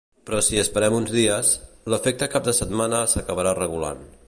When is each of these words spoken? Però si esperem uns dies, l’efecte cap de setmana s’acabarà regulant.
Però 0.27 0.37
si 0.45 0.61
esperem 0.61 0.95
uns 0.99 1.11
dies, 1.17 1.51
l’efecte 1.95 2.29
cap 2.37 2.49
de 2.49 2.57
setmana 2.63 3.05
s’acabarà 3.13 3.57
regulant. 3.63 4.05